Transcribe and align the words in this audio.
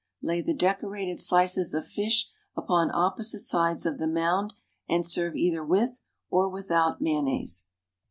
Lay 0.23 0.41
the 0.41 0.55
decorated 0.55 1.19
slices 1.19 1.75
of 1.75 1.85
fish 1.85 2.31
upon 2.57 2.89
opposite 2.91 3.41
sides 3.41 3.85
of 3.85 3.99
the 3.99 4.07
mound, 4.07 4.55
and 4.89 5.05
serve 5.05 5.35
either 5.35 5.63
with 5.63 6.01
or 6.31 6.49
without 6.49 7.01
mayonnaise. 7.01 7.65